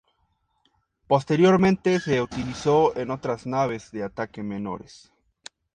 [1.05, 5.11] Posteriormente se utilizó en otras naves de ataque menores.